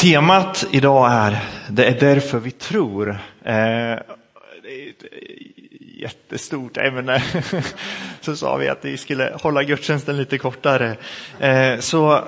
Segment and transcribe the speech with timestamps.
[0.00, 1.38] Temat idag är
[1.68, 3.10] Det är därför vi tror.
[3.10, 3.52] Eh, det
[4.68, 7.22] är ett eh, jättestort ämne.
[8.20, 10.96] Så sa vi att vi skulle hålla gudstjänsten lite kortare.
[11.40, 12.24] Eh, så,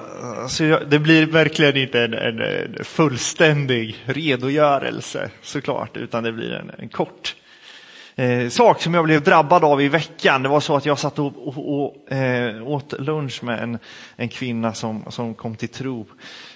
[0.48, 6.88] så det blir verkligen inte en, en fullständig redogörelse såklart, utan det blir en, en
[6.88, 7.34] kort
[8.16, 10.42] eh, sak som jag blev drabbad av i veckan.
[10.42, 13.78] Det var så att jag satt och, och, och eh, åt lunch med en,
[14.16, 16.06] en kvinna som, som kom till tro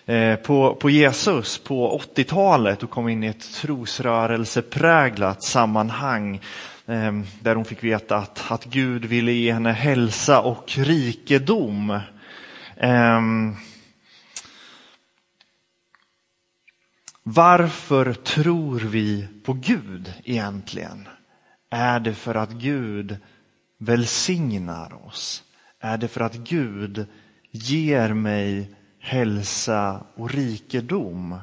[0.08, 6.40] Eh, på, på Jesus på 80-talet och kom in i ett trosrörelsepräglat sammanhang
[6.86, 12.00] eh, där hon fick veta att, att Gud ville ge henne hälsa och rikedom.
[12.76, 13.54] Ehm,
[17.22, 21.08] varför tror vi på Gud egentligen?
[21.70, 23.16] Är det för att Gud
[23.78, 25.42] välsignar oss?
[25.80, 27.06] Är det för att Gud
[27.50, 28.75] ger mig
[29.06, 31.38] hälsa och rikedom?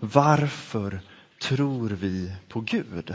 [0.00, 1.00] Varför
[1.42, 3.14] tror vi på Gud?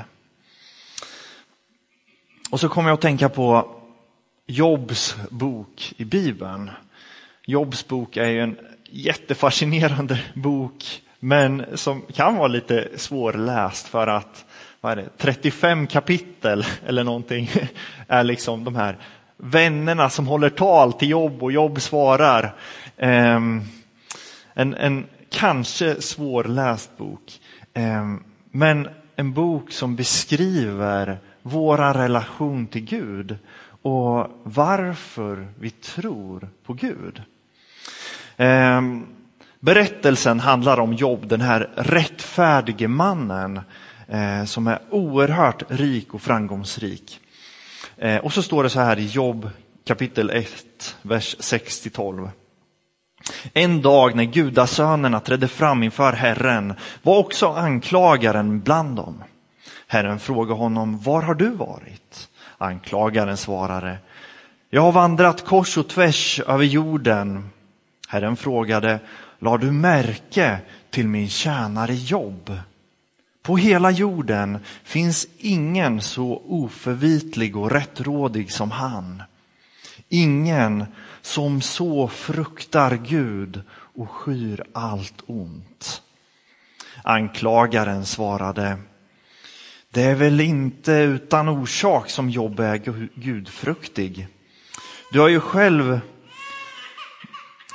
[2.49, 3.75] Och så kommer jag att tänka på
[4.45, 6.71] Jobs bok i Bibeln.
[7.45, 8.57] Jobs bok är ju en
[8.89, 14.45] jättefascinerande bok, men som kan vara lite svårläst för att
[14.81, 17.51] vad är det, 35 kapitel eller någonting
[18.07, 18.97] är liksom de här
[19.41, 22.55] vännerna som håller tal till Jobb och Jobb svarar.
[22.97, 23.61] Ehm,
[24.53, 27.39] en, en kanske svårläst bok,
[27.73, 33.37] ehm, men en bok som beskriver vår relation till Gud
[33.81, 37.21] och varför vi tror på Gud.
[38.37, 39.05] Ehm,
[39.59, 43.61] berättelsen handlar om Jobb, den här rättfärdige mannen
[44.07, 47.19] eh, som är oerhört rik och framgångsrik.
[48.01, 49.49] Eh, och så står det så här i Jobb
[49.87, 52.29] kapitel 1, vers 6-12.
[53.53, 59.23] En dag när gudasönerna trädde fram inför Herren var också anklagaren bland dem.
[59.87, 62.29] Herren frågade honom, var har du varit?
[62.57, 63.97] Anklagaren svarade,
[64.69, 67.49] jag har vandrat kors och tvärs över jorden.
[68.07, 68.99] Herren frågade,
[69.39, 70.57] la du märke
[70.89, 72.51] till min tjänare Jobb?
[73.49, 79.23] På hela jorden finns ingen så oförvitlig och rättrådig som han.
[80.09, 80.85] Ingen
[81.21, 86.01] som så fruktar Gud och skyr allt ont.
[87.03, 88.77] Anklagaren svarade,
[89.89, 92.77] det är väl inte utan orsak som Jobb är
[93.19, 94.27] gudfruktig.
[95.11, 95.99] Du har ju själv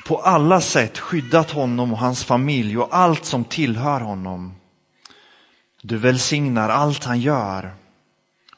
[0.07, 4.55] på alla sätt skyddat honom och hans familj och allt som tillhör honom.
[5.87, 7.75] Du välsignar allt han gör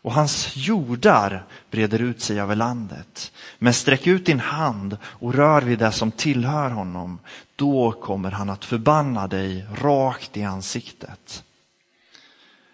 [0.03, 3.32] och hans jordar breder ut sig över landet.
[3.59, 7.19] Men sträck ut din hand och rör vid det som tillhör honom.
[7.56, 11.44] Då kommer han att förbanna dig rakt i ansiktet.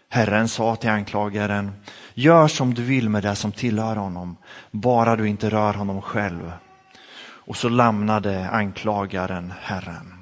[0.08, 1.72] Herren sa till anklagaren,
[2.14, 4.36] gör som du vill med det som tillhör honom,
[4.70, 6.52] bara du inte rör honom själv.
[7.22, 10.21] Och så lämnade anklagaren Herren.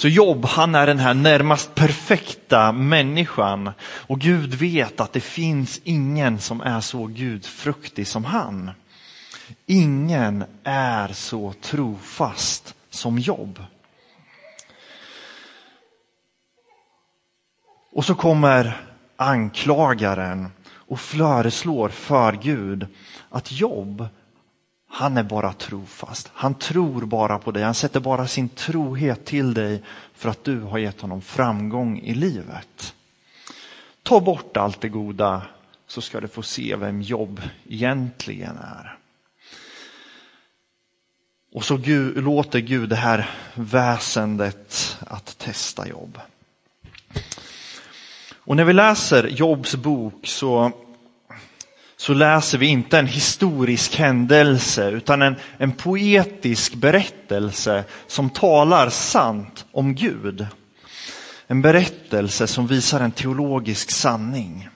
[0.00, 5.80] Så Jobb, han är den här närmast perfekta människan och Gud vet att det finns
[5.84, 8.70] ingen som är så gudfruktig som han.
[9.66, 13.62] Ingen är så trofast som Jobb.
[17.92, 18.80] Och så kommer
[19.16, 22.86] anklagaren och föreslår för Gud
[23.30, 24.08] att Jobb
[24.92, 26.30] han är bara trofast.
[26.34, 27.62] Han tror bara på dig.
[27.62, 29.82] Han sätter bara sin trohet till dig
[30.14, 32.94] för att du har gett honom framgång i livet.
[34.02, 35.42] Ta bort allt det goda
[35.86, 38.96] så ska du få se vem jobb egentligen är.
[41.52, 46.18] Och så Gud, låter Gud det här väsendet att testa jobb.
[48.32, 50.72] Och när vi läser Jobs bok så
[52.00, 59.66] så läser vi inte en historisk händelse utan en, en poetisk berättelse som talar sant
[59.72, 60.46] om Gud.
[61.46, 64.68] En berättelse som visar en teologisk sanning.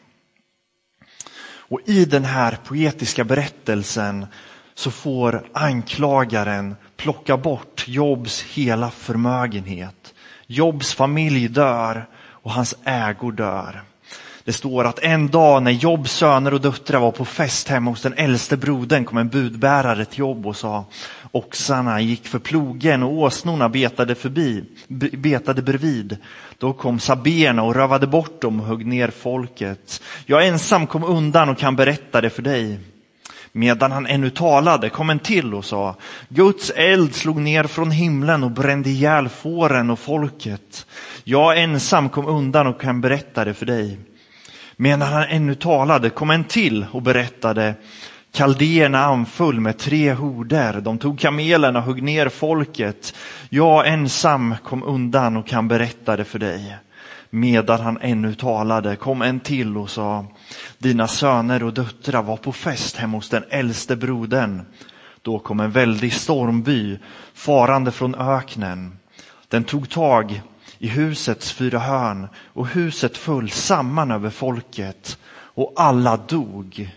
[1.47, 4.27] Och i den här poetiska berättelsen
[4.75, 10.15] så får anklagaren plocka bort Jobs hela förmögenhet.
[10.47, 13.83] Jobs familj dör och hans ägor dör.
[14.45, 18.03] Det står att en dag när Jobs söner och döttrar var på fest hemma hos
[18.03, 20.85] den äldste brodern kom en budbärare till Jobb och sa
[21.33, 24.65] oxarna gick för plogen och åsnorna betade förbi,
[25.13, 26.17] betade bredvid.
[26.59, 30.03] Då kom saberna och rövade bort dem och högg ner folket.
[30.27, 32.79] Jag ensam kom undan och kan berätta det för dig.
[33.53, 35.97] Medan han ännu talade kom en till och sa,
[36.29, 40.87] Guds eld slog ner från himlen och brände ihjäl fåren och folket.
[41.25, 43.99] Jag ensam kom undan och kan berätta det för dig.
[44.77, 47.75] Medan han ännu talade kom en till och berättade,
[48.33, 53.15] Kaldéerna anföll med tre horder, de tog kamelerna och högg ner folket.
[53.49, 56.77] Jag ensam kom undan och kan berätta det för dig.
[57.31, 60.27] Medan han ännu talade kom en till och sa,
[60.79, 64.63] dina söner och döttrar var på fest hemma hos den äldste brodern.
[65.23, 66.99] Då kom en väldig stormby
[67.35, 68.99] farande från öknen.
[69.49, 70.43] Den tog tag
[70.85, 76.91] i husets fyra hörn och huset föll samman över folket och alla dog.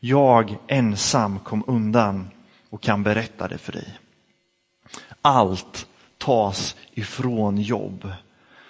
[0.00, 2.30] Jag ensam kom undan
[2.70, 3.98] och kan berätta det för dig.
[5.22, 5.86] Allt
[6.18, 8.12] tas ifrån jobb.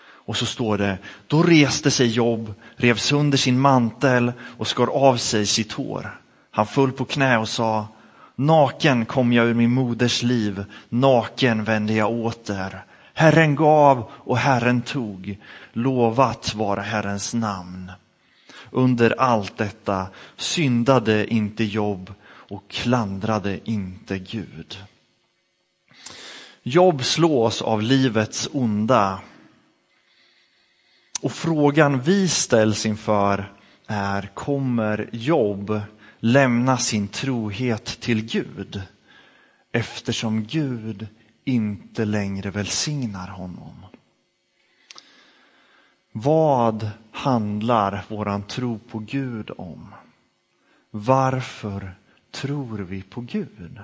[0.00, 5.16] Och så står det, då reste sig Jobb, rev sönder sin mantel och skar av
[5.16, 6.20] sig sitt hår.
[6.50, 7.86] Han föll på knä och sa,
[8.36, 12.84] naken kom jag ur min moders liv, naken vände jag åter.
[13.18, 15.38] Herren gav och Herren tog,
[15.72, 17.92] lovat vara Herrens namn.
[18.70, 20.06] Under allt detta
[20.36, 24.78] syndade inte Jobb och klandrade inte Gud.
[26.62, 29.20] Jobb slås av livets onda
[31.20, 33.52] och frågan vi ställs inför
[33.86, 35.80] är, kommer Jobb
[36.20, 38.82] lämna sin trohet till Gud
[39.72, 41.06] eftersom Gud
[41.48, 43.86] inte längre välsignar honom?
[46.12, 49.94] Vad handlar våran tro på Gud om?
[50.90, 51.94] Varför
[52.30, 53.80] tror vi på Gud?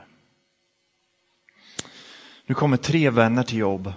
[2.46, 3.92] Nu kommer tre vänner till Jobb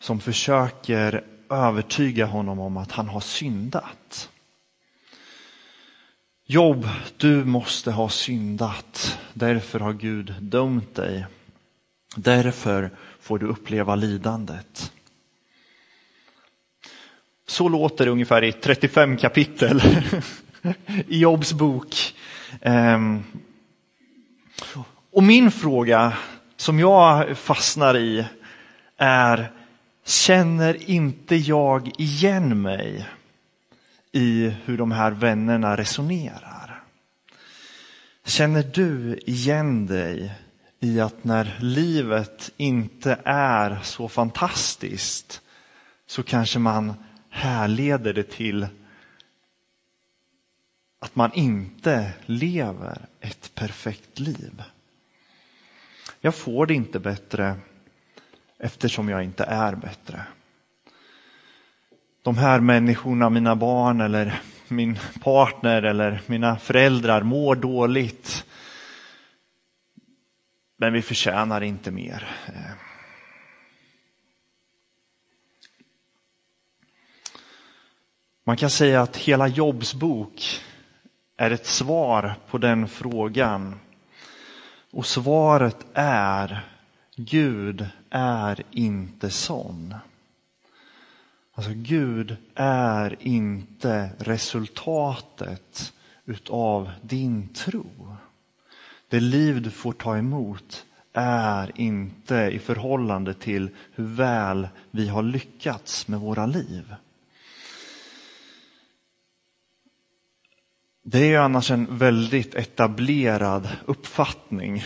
[0.00, 4.30] som försöker övertyga honom om att han har syndat.
[6.44, 9.18] Jobb, du måste ha syndat.
[9.34, 11.26] Därför har Gud dömt dig.
[12.16, 14.92] Därför får du uppleva lidandet.
[17.46, 19.82] Så låter det ungefär i 35 kapitel
[21.08, 22.14] i Jobs bok.
[22.60, 23.24] Ehm.
[25.10, 26.12] Och min fråga
[26.56, 28.24] som jag fastnar i
[28.96, 29.52] är
[30.04, 33.08] känner inte jag igen mig
[34.12, 36.82] i hur de här vännerna resonerar?
[38.24, 40.32] Känner du igen dig
[40.82, 45.40] i att när livet inte är så fantastiskt
[46.06, 46.94] så kanske man
[47.30, 48.66] härleder det till
[51.00, 54.62] att man inte lever ett perfekt liv.
[56.20, 57.56] Jag får det inte bättre
[58.58, 60.20] eftersom jag inte är bättre.
[62.22, 68.44] De här människorna, mina barn eller min partner eller mina föräldrar mår dåligt.
[70.82, 72.28] Men vi förtjänar inte mer.
[78.44, 80.60] Man kan säga att hela Jobs bok
[81.36, 83.80] är ett svar på den frågan.
[84.90, 86.68] Och svaret är
[87.16, 89.94] Gud är inte sån.
[91.52, 95.92] Alltså Gud är inte resultatet
[96.24, 98.11] utav din tro.
[99.12, 105.22] Det liv du får ta emot är inte i förhållande till hur väl vi har
[105.22, 106.94] lyckats med våra liv.
[111.04, 114.84] Det är annars en väldigt etablerad uppfattning.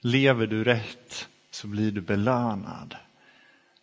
[0.00, 2.96] Lever du rätt så blir du belönad.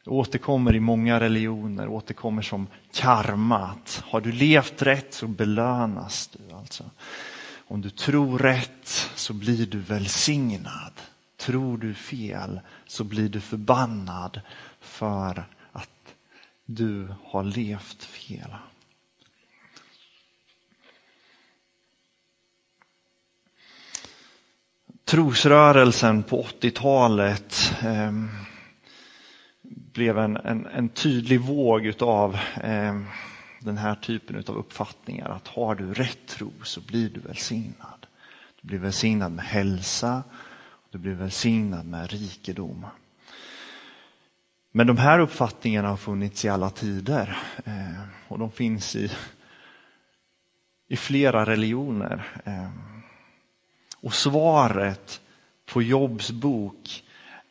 [0.04, 3.76] Det återkommer i många religioner, återkommer som karma.
[4.04, 6.56] Har du levt rätt så belönas du.
[6.56, 6.84] Alltså.
[7.70, 10.94] Om du tror rätt så blir du välsignad.
[11.38, 14.42] Tror du fel så blir du förbannad
[14.80, 16.16] för att
[16.66, 18.56] du har levt fel.
[25.06, 28.12] Trosrörelsen på 80-talet eh,
[29.98, 33.02] blev en, en, en, tydlig våg utav eh,
[33.60, 35.30] den här typen av uppfattningar.
[35.30, 38.08] Att har du rätt tro så blir du välsignad.
[38.62, 40.24] Du blir välsignad med hälsa,
[40.90, 42.86] du blir välsignad med rikedom.
[44.72, 49.12] Men de här uppfattningarna har funnits i alla tider eh, och de finns i,
[50.88, 52.42] i flera religioner.
[52.46, 52.70] Eh,
[54.02, 55.22] och svaret
[55.66, 57.04] på Jobs bok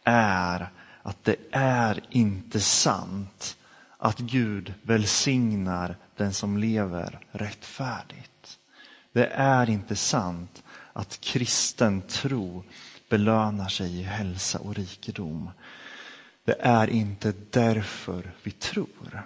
[0.05, 0.69] är
[1.03, 3.57] att det är inte sant
[3.99, 8.59] att Gud välsignar den som lever rättfärdigt.
[9.13, 12.65] Det är inte sant att kristen tro
[13.09, 15.51] belönar sig i hälsa och rikedom.
[16.45, 19.23] Det är inte därför vi tror.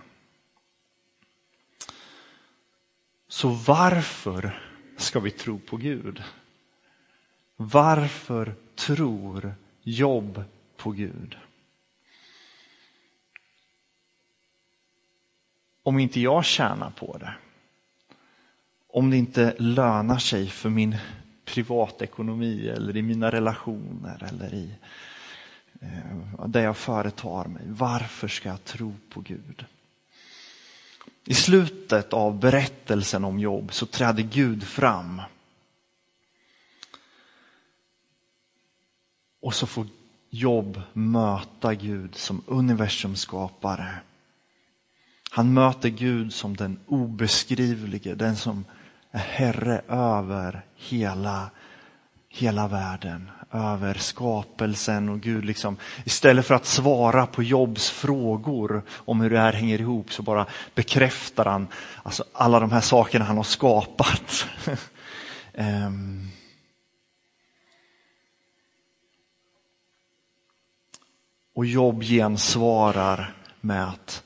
[3.28, 4.62] Så varför
[4.96, 6.22] ska vi tro på Gud?
[7.56, 10.44] Varför tror Jobb
[10.76, 11.36] på Gud?
[15.82, 17.34] Om inte jag tjänar på det,
[18.88, 20.96] om det inte lönar sig för min
[21.44, 24.75] privatekonomi eller i mina relationer eller i
[25.80, 27.62] eh, där jag företar mig.
[27.66, 29.64] Varför ska jag tro på Gud?
[31.25, 35.22] I slutet av berättelsen om Jobb så träder Gud fram.
[39.40, 39.87] Och så får
[40.30, 44.00] Jobb möta Gud som universums skapare.
[45.32, 48.64] Han möter Gud som den obeskrivlige, den som
[49.10, 51.50] är herre över hela,
[52.28, 59.20] hela världen, över skapelsen och Gud liksom, istället för att svara på Jobs frågor om
[59.20, 61.68] hur det här hänger ihop så bara bekräftar han
[62.02, 64.46] alltså alla de här sakerna han har skapat.
[65.54, 66.28] um.
[71.54, 74.22] Och Jobb gensvarar med att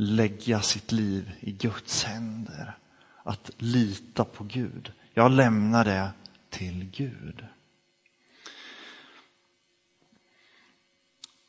[0.00, 2.76] lägga sitt liv i Guds händer.
[3.22, 4.92] Att lita på Gud.
[5.14, 6.10] Jag lämnar det
[6.50, 7.44] till Gud.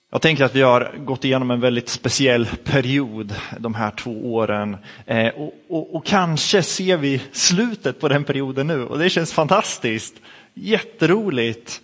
[0.09, 4.77] Jag tänker att vi har gått igenom en väldigt speciell period de här två åren.
[5.05, 9.33] Eh, och, och, och, kanske ser vi slutet på den perioden nu och det känns
[9.33, 10.15] fantastiskt.
[10.53, 11.81] Jätteroligt.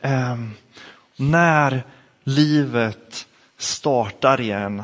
[0.00, 0.36] Eh,
[1.16, 1.82] när
[2.24, 3.26] livet
[3.58, 4.82] startar igen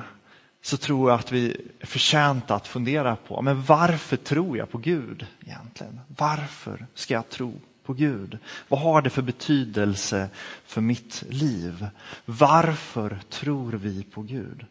[0.63, 4.79] så tror jag att vi är förtjänta att fundera på men varför tror jag på
[4.79, 6.01] Gud egentligen?
[6.17, 8.39] Varför ska jag tro på Gud?
[8.69, 10.29] Vad har det för betydelse
[10.65, 11.87] för mitt liv?
[12.25, 14.67] Varför tror vi på Gud?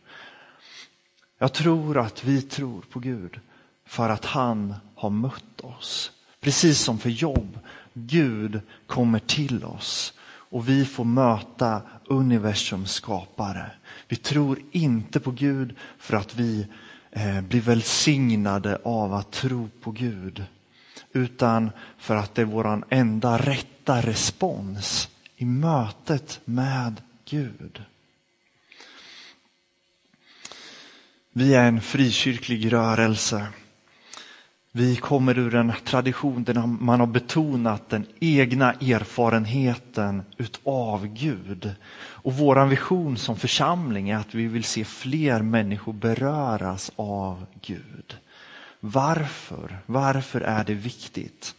[1.38, 3.40] Jag tror att vi tror på Gud
[3.86, 6.12] för att han har mött oss.
[6.40, 7.60] Precis som för jobb.
[7.94, 10.14] Gud kommer till oss
[10.50, 13.72] och vi får möta universums skapare.
[14.08, 16.68] Vi tror inte på Gud för att vi
[17.12, 20.46] eh, blir välsignade av att tro på Gud
[21.14, 27.84] utan för att det är vår enda rätta respons i mötet med Gud.
[31.34, 33.48] Vi är en frikyrklig rörelse.
[34.72, 41.76] Vi kommer ur en tradition där man har betonat den egna erfarenheten utav Gud.
[41.96, 48.18] Och vår vision som församling är att vi vill se fler människor beröras av Gud.
[48.80, 49.80] Varför?
[49.86, 51.56] Varför är det viktigt?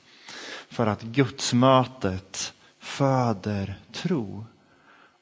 [0.68, 4.44] För att gudsmötet föder tro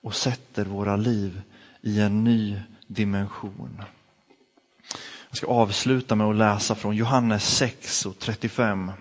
[0.02, 1.42] och sätter våra liv
[1.82, 3.82] i en ny dimension.
[5.28, 8.92] Jag ska avsluta med att läsa från Johannes 6 och 35.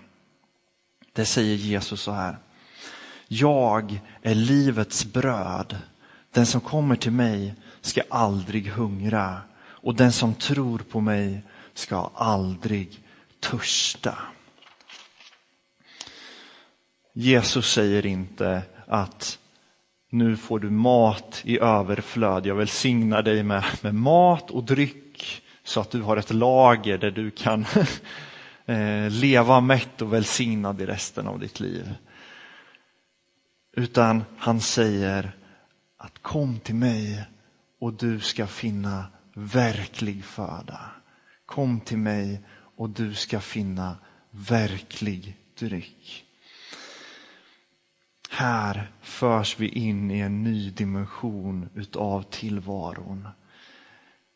[1.12, 2.38] Det säger Jesus så här.
[3.28, 5.76] Jag är livets bröd.
[6.32, 11.42] Den som kommer till mig ska aldrig hungra och den som tror på mig
[11.74, 13.00] ska aldrig
[13.40, 14.18] törsta.
[17.12, 19.38] Jesus säger inte att
[20.10, 22.46] nu får du mat i överflöd.
[22.46, 25.07] Jag välsignar dig med, med mat och dryck
[25.68, 27.66] så att du har ett lager där du kan
[28.66, 31.94] eh, leva mätt och välsignad i resten av ditt liv.
[33.76, 35.32] Utan han säger
[35.96, 37.24] att kom till mig
[37.80, 40.80] och du ska finna verklig föda.
[41.46, 42.40] Kom till mig
[42.76, 43.96] och du ska finna
[44.30, 46.24] verklig dryck.
[48.30, 53.28] Här förs vi in i en ny dimension utav tillvaron.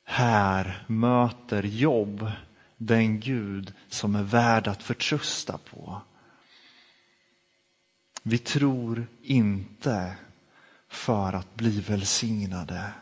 [0.04, 2.30] Här möter jobb
[2.76, 6.00] den Gud som är värd att förtrösta på.
[8.22, 10.16] Vi tror inte
[10.88, 12.92] för att bli välsignade.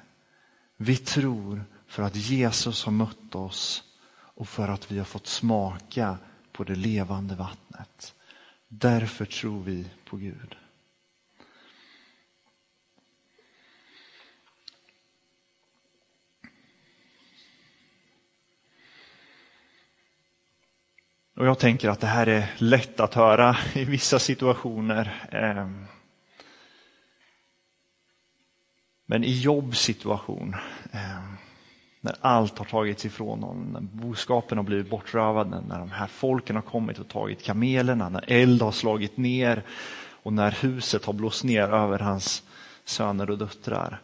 [0.77, 6.19] Vi tror för att Jesus har mött oss och för att vi har fått smaka
[6.53, 8.15] på det levande vattnet.
[8.69, 10.57] Därför tror vi på Gud.
[21.41, 25.29] Och jag tänker att det här är lätt att höra i vissa situationer.
[25.33, 25.87] Ehm.
[29.07, 30.57] Men i jobbsituation,
[30.93, 31.37] ehm,
[32.01, 36.57] när allt har tagits ifrån honom, när boskapen har blivit bortrövad, när de här folken
[36.57, 39.63] har kommit och tagit kamelerna, när eld har slagit ner
[40.23, 42.43] och när huset har blåst ner över hans
[42.85, 44.01] söner och döttrar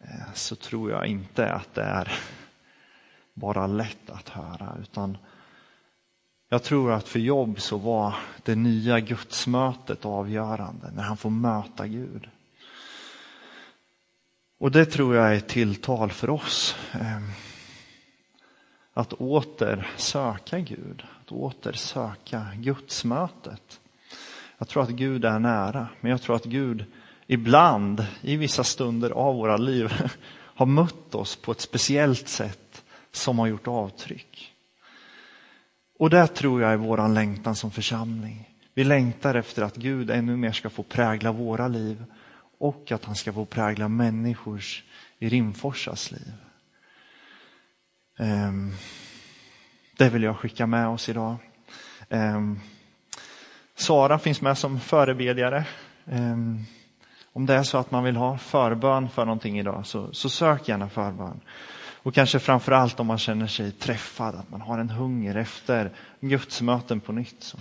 [0.00, 2.12] eh, så tror jag inte att det är
[3.34, 5.18] bara lätt att höra utan
[6.48, 11.86] jag tror att för Jobb så var det nya gudsmötet avgörande när han får möta
[11.86, 12.28] Gud.
[14.58, 16.76] Och det tror jag är ett tilltal för oss.
[16.92, 17.22] Eh,
[18.92, 23.80] att åter söka Gud, att åter söka gudsmötet.
[24.58, 26.84] Jag tror att Gud är nära, men jag tror att Gud
[27.26, 33.38] ibland, i vissa stunder av våra liv, har mött oss på ett speciellt sätt som
[33.38, 34.54] har gjort avtryck.
[35.98, 38.48] Och det tror jag är våran längtan som församling.
[38.74, 42.04] Vi längtar efter att Gud ännu mer ska få prägla våra liv
[42.58, 44.84] och att han ska få prägla människors
[45.18, 46.32] i Rimforsas liv.
[48.18, 48.72] Ehm,
[49.96, 51.36] det vill jag skicka med oss idag.
[52.08, 52.60] Ehm,
[53.74, 55.64] Sara finns med som förebedjare.
[56.06, 56.64] Ehm,
[57.32, 60.68] om det är så att man vill ha förbön för någonting idag så, så sök
[60.68, 61.40] gärna förbön.
[62.08, 65.90] Och kanske framför allt om man känner sig träffad, att man har en hunger efter
[66.20, 67.42] gudsmöten på nytt.
[67.42, 67.58] Så,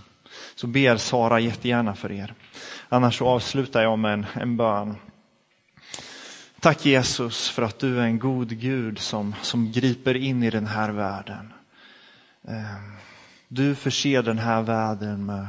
[0.56, 2.34] så ber Sara jättegärna för er.
[2.90, 4.96] Annars så avslutar jag med en, en bön.
[6.60, 10.68] Tack Jesus för att du är en god Gud som, som griper in i den
[10.68, 11.54] här världen.
[12.48, 12.98] Ehm,
[13.48, 15.48] du förser den här världen med,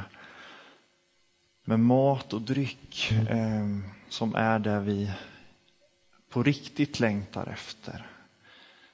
[1.64, 5.12] med mat och dryck ehm, som är det vi
[6.30, 8.06] på riktigt längtar efter.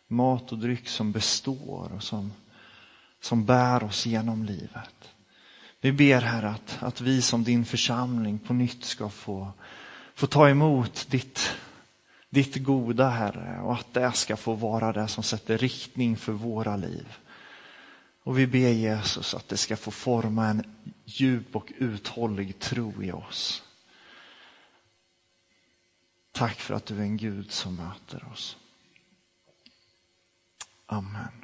[0.08, 2.32] Mat och dryck som består och som,
[3.20, 5.14] som bär oss genom livet.
[5.80, 9.52] Vi ber här att, att vi som din församling på nytt ska få,
[10.14, 11.56] få ta emot ditt,
[12.30, 16.76] ditt goda Herre och att det ska få vara det som sätter riktning för våra
[16.76, 17.16] liv.
[18.22, 23.12] Och vi ber Jesus att det ska få forma en djup och uthållig tro i
[23.12, 23.62] oss.
[26.32, 28.56] Tack för att du är en Gud som möter oss.
[30.90, 31.43] Amen.